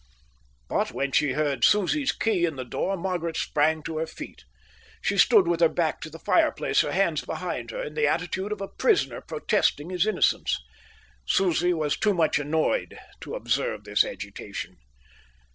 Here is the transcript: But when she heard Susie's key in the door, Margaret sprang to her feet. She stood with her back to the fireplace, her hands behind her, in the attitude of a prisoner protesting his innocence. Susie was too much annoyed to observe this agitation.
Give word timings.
But 0.67 0.91
when 0.93 1.11
she 1.11 1.33
heard 1.33 1.63
Susie's 1.63 2.11
key 2.11 2.45
in 2.45 2.55
the 2.55 2.65
door, 2.65 2.97
Margaret 2.97 3.37
sprang 3.37 3.83
to 3.83 3.97
her 3.99 4.07
feet. 4.07 4.45
She 4.99 5.15
stood 5.15 5.47
with 5.47 5.59
her 5.59 5.69
back 5.69 6.01
to 6.01 6.09
the 6.09 6.17
fireplace, 6.17 6.81
her 6.81 6.91
hands 6.91 7.21
behind 7.23 7.69
her, 7.69 7.83
in 7.83 7.93
the 7.93 8.07
attitude 8.07 8.51
of 8.51 8.61
a 8.61 8.67
prisoner 8.67 9.21
protesting 9.21 9.91
his 9.91 10.07
innocence. 10.07 10.59
Susie 11.27 11.75
was 11.75 11.95
too 11.97 12.15
much 12.15 12.39
annoyed 12.39 12.97
to 13.19 13.35
observe 13.35 13.83
this 13.83 14.03
agitation. 14.03 14.77